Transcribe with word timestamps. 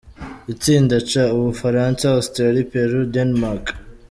Itsinda 0.53 0.95
C: 1.09 1.11
U 1.37 1.37
Bufaransa, 1.45 2.05
Australie, 2.19 2.69
Peru, 2.73 2.99
Danemark. 3.13 3.65